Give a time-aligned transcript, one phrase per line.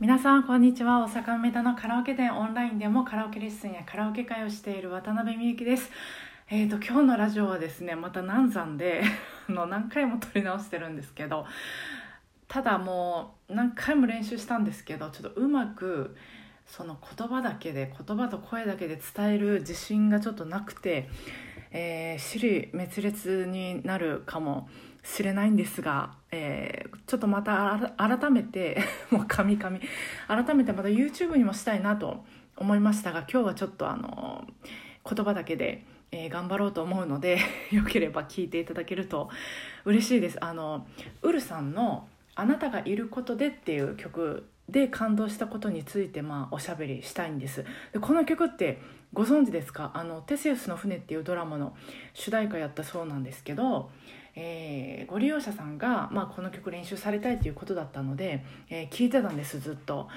[0.00, 1.00] 皆さんこんにちは。
[1.00, 5.90] 大阪梅田のカラオケ店オンラインでもカラオケレッスンやカラオケ会をしている渡辺美幸です。
[6.48, 9.02] えーと今日のラジオはですねまた難産で
[9.50, 11.46] の何回も撮り直してるんですけど
[12.46, 16.16] ただもう何回も練習したんですけどちょっとうまく
[16.64, 21.08] その言葉だけで言葉と声だけで伝える自信がちょっとなくて、
[21.72, 24.68] えー、滅裂になるかも
[25.02, 28.78] しれないんですが、えー、ちょっとまた改めて
[29.10, 29.80] もうカミカミ
[30.28, 32.24] 改めてまた YouTube にもしたいなと
[32.56, 34.46] 思いましたが今日はちょっとあの
[35.08, 37.38] 言葉だけで、えー、頑張ろうと思うので
[37.72, 39.30] よければ聞いていただけると
[39.86, 40.44] 嬉しいです。
[40.44, 40.86] あの
[41.22, 47.64] ウルさんの「あなたがいることで」っていう曲で感動したことについて、まあ、おしゃべりしたいんです。
[47.94, 49.90] でこの曲ってご存知ですか？
[49.94, 51.76] あの「テセウスの船」っていうドラマの
[52.14, 53.90] 主題歌やったそうなんですけど
[54.40, 60.08] えー、ご利用者さんが、まあ、この曲練習されたいということだったので、えー、聞いてたんですずっと。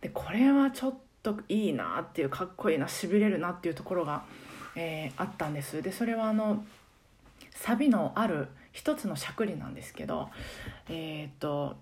[0.00, 4.24] でこれはちょっといいなっていうかっこいいなしびれるなっていうところが、
[4.74, 5.82] えー、あったんです。
[5.82, 6.64] でそれはあの
[7.54, 10.30] サビのある一つのしゃくりなんですけど
[10.88, 11.76] えっ、と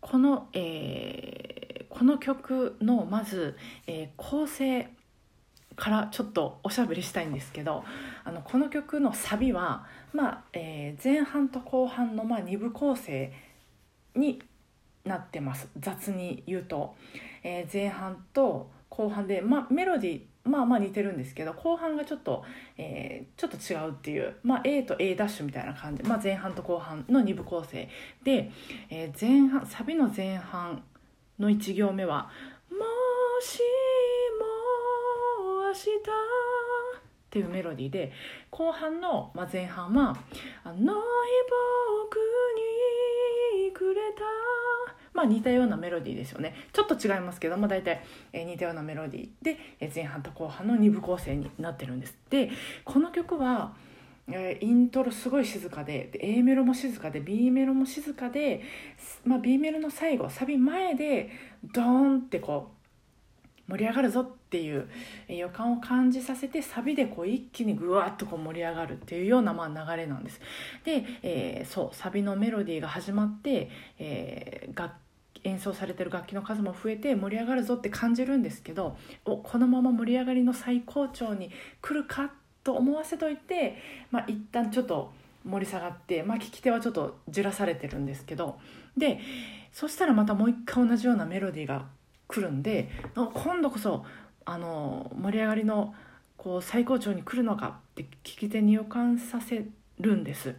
[0.00, 1.49] この、えー、
[2.00, 4.88] この曲のまず、えー、構成
[5.76, 7.84] からちょっとおしゃべりしたいんですけど
[8.24, 9.84] あのこの曲のサビは、
[10.14, 13.30] まあえー、前半と後半のまあ2部構成
[14.16, 14.42] に
[15.04, 15.68] なってます。
[15.78, 16.94] 雑に言うと、
[17.42, 22.44] えー、前半と後半で、まあ、メロディーまあまあ似てるんですけど後半がちょっと、
[22.78, 27.90] えー、ちょっと違うっていう、まあ、A と A ダッシュみたいな感じ、まあ、前半と後半の2部構成。
[28.24, 28.50] で、
[28.88, 30.82] えー、前半サビの前半
[31.40, 32.30] の1行目は
[32.70, 32.78] 「も
[33.40, 33.60] し
[34.38, 35.80] も明日。
[37.30, 38.12] っていうメロディーで
[38.50, 40.16] 後半の、まあ、前半は
[40.64, 41.00] 「あの日
[42.02, 42.16] 僕
[43.64, 44.22] にくれた」
[45.14, 46.54] まあ似たようなメロディーですよね。
[46.72, 48.02] ちょっと違いますけど、まあ、大体、
[48.32, 52.16] え、似たようなメロディーで、え、前半と後半の2部構成になってるんです。
[52.30, 52.50] で
[52.84, 53.74] この曲は
[54.28, 58.62] えイントロすごい静かでで A メロも静かで B メロも静かで、
[59.24, 61.30] まあ、B メロの最後サビ前で
[61.72, 62.80] ドーンってこう
[63.70, 64.88] 盛り上がるぞっていう
[65.28, 70.40] 予感を感じさせてサビでこう一気にぐわっとこう盛り上がるっていうようなまあ流れなんです。
[70.84, 74.94] で、えー、そうサビのメロディーが始まって、えー、楽
[75.44, 82.32] 演奏されてる楽器の数も増えて盛り上がるぞって感じるんですけどおこのまま盛り上がりの最高潮に来るか
[82.62, 83.76] と思わせといて、
[84.10, 85.12] まあ、一旦ちょっと
[85.44, 88.58] 盛り下がって、まあ、聞き手はちょっとじらされてるんですけど
[88.96, 89.20] で
[89.72, 91.86] そしたらまたもう一回同じようなメロディーが
[92.28, 94.04] 来るんで今度こそ
[94.44, 95.94] あの盛り上がりの
[96.36, 99.66] こう最高潮に来るのかって聞き手に予感させ
[99.98, 100.54] るんです。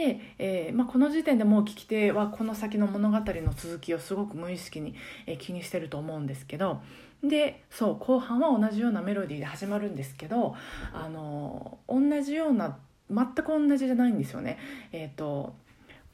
[0.00, 4.94] で、えーまあ、この時点でもう聞き手はこの先の物語の続きをすごく無意識に、
[5.26, 6.80] えー、気にしてると思うんですけど
[7.22, 10.56] でそう後半は同じようなメロディーで始まるんですけど、
[10.94, 12.78] あの同じような
[13.10, 14.56] 全く同じじゃないんですよね。
[14.90, 15.54] えーと、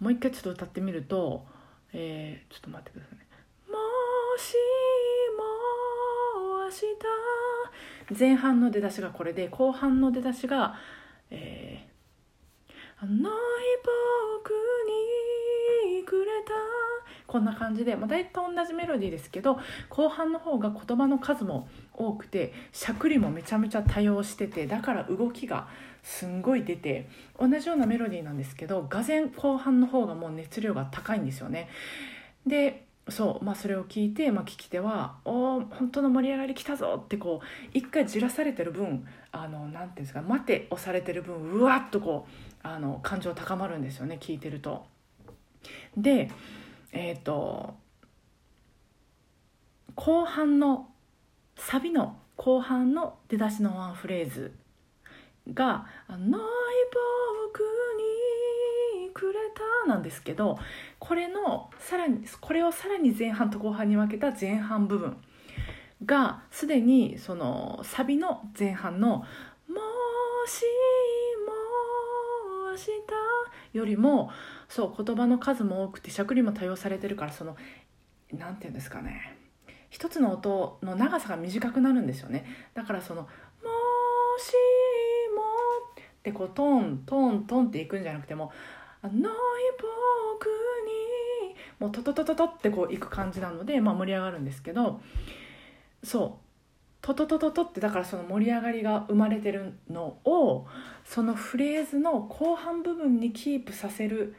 [0.00, 1.46] もう一回ちょっと歌ってみると、
[1.92, 3.26] え、ちょっと待ってくださいね。
[3.68, 3.74] も
[4.36, 4.54] し
[5.38, 10.74] も明日前半の出だしがこれで後半の出だしが、
[11.30, 11.95] えー、
[12.98, 13.26] あの日
[14.42, 14.50] 僕
[15.98, 16.52] にくれた
[17.26, 19.58] こんな感じで、まあ、大体同じメロディーですけど
[19.90, 25.68] 後半の方が言葉の数も多くてしゃくりもめちゃめちゃ多用しててだから動きが
[26.02, 27.08] すんごい出て
[27.38, 31.68] 同じようなメロディーなんですけどがぜ後半の方がもう熱量が高いんですよね。
[32.46, 44.86] でそうまあ、それを聞いて、まあ、聞き手は「お本当の盛り上がりきたぞ」ってこう一回じらされてる分あのなんていうんですか待て押されてる分うわっとこうあの感情高まるんですよね聞いてると。
[45.96, 46.30] で
[46.90, 47.76] えっ、ー、と
[49.94, 50.88] 後半の
[51.54, 54.52] サビの後半の出だしのワンフレーズ
[55.54, 58.15] が「あの僕に
[59.16, 60.58] くれた」なんですけど
[60.98, 65.16] これのさらにこれをさらに前半と後半に分けた前半部分
[66.04, 69.24] がすでにそのサビの前半の
[69.66, 69.76] 「も
[70.46, 70.64] し
[71.46, 72.82] も明日」
[73.72, 74.30] よりも
[74.68, 77.56] そう言葉の数も多くてしゃくりも多用されてるからその
[78.32, 79.38] 何て言うんですかね。
[79.88, 82.44] 一つの音の長さが短くなるんですよね。
[82.74, 83.28] だからその「も
[84.38, 84.52] し
[85.34, 85.42] も」
[86.20, 88.52] ってこうトントントンっていくんじゃなくても
[89.02, 95.00] 「あの僕に」もうトトトトトってこういく感じなので、まあ、盛り上がるんですけど
[96.02, 96.46] そう。
[97.02, 100.66] トトトトトってだからその盛り上がりが生まれてるのを
[101.04, 104.34] そのフレーズの後半部分にキープさせる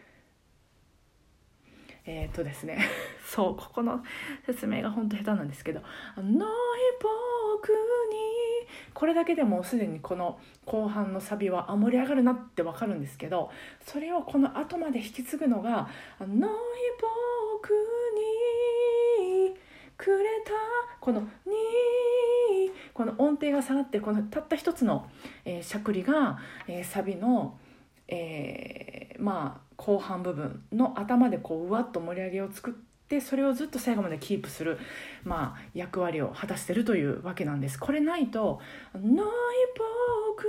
[2.05, 2.79] えー、っとですね。
[3.25, 4.03] そうここの
[4.45, 5.81] 説明が本当下手なんですけど
[6.15, 6.51] 「あの日
[7.01, 7.11] 僕」
[8.97, 13.51] これだけでもすでにこの後半のサビはあ盛り上がるなってわかるんですけど
[13.85, 16.53] それをこの後まで引き継ぐのが「あの日
[17.61, 17.69] 僕
[19.45, 19.55] に
[19.95, 20.51] くれた」
[20.99, 25.07] この「に」この音程が下がってこのたった一つの、
[25.45, 27.55] えー、しゃくりが、えー、サビの、
[28.07, 34.77] えー、まあ後半部分の頭でこううわっと盛り上げを作ってでそれをずっと最後までキープする、
[35.23, 37.79] まあ、役割を果たしてるというわけなんです。
[37.79, 38.59] これないと
[38.93, 40.47] 「ない僕に」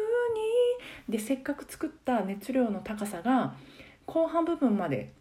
[1.08, 3.54] でせっかく作った熱量の高さが
[4.06, 5.12] 後半部分まで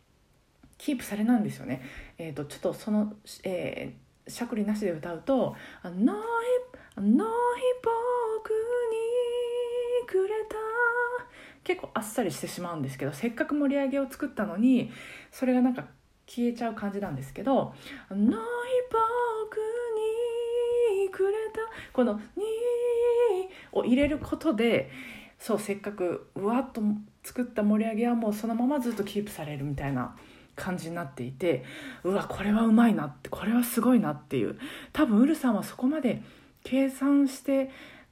[0.78, 1.82] キープされないんですよね。
[2.18, 3.14] えーと、ちょっとその、
[3.44, 7.28] えー、しゃくりなしで歌うと「ないない
[7.84, 10.56] 僕にくれた」
[11.64, 14.90] 結構あっさりしてしまうんですけどせっかく盛り上げを作ったのに
[15.32, 15.86] それがなんか
[16.28, 17.74] 消えちゃう感じなんですけど
[18.12, 19.58] 「ない僕
[21.04, 21.62] にくれた」
[21.94, 22.44] この「に」
[23.72, 24.92] を入れることで
[25.40, 26.82] そうせっかくうわっと
[27.24, 30.16] 作った盛り上げはもうそのままずっとキープされるみたいな
[30.56, 31.64] 感じになっていて
[32.04, 34.58] うわこれはうまいなってこれはすごいなっていう。
[34.92, 36.24] 多分ウルさんはそこまで
[36.64, 37.70] 計算して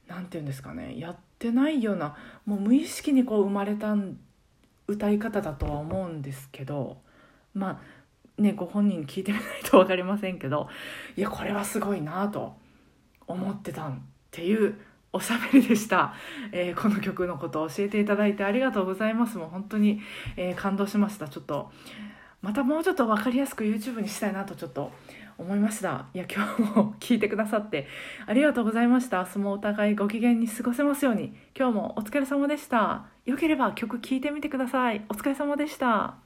[0.07, 2.15] 何て言うんですかねやってないような
[2.45, 3.95] もう無意識にこう生まれた
[4.87, 6.97] 歌い方だとは思うんですけど
[7.53, 7.94] まあ
[8.37, 10.67] ねご本人に聞いてみないと分かりませんけど
[11.15, 12.53] いやこれはすごいなと
[13.27, 13.99] 思ってたっ
[14.31, 14.75] ていう
[15.15, 16.13] おしゃべりでした、
[16.51, 19.37] えー、この曲のことを教えていただいてありがとうございます。
[19.37, 20.01] もう本当に、
[20.35, 21.29] えー、感動しました。
[21.29, 21.71] ちょっと
[22.41, 24.91] またもうちょっと分かりやすく YouTube にしたいなとちょっと
[25.37, 26.07] 思いました。
[26.13, 27.87] いや今日も聞いてくださって
[28.27, 29.19] ありがとうございました。
[29.19, 31.33] 明日もお互いご機嫌に過ごせますように。
[31.57, 33.05] 今日もお疲れ様でした。
[33.25, 35.05] よければ曲聴いてみてください。
[35.07, 36.24] お疲れ様でした。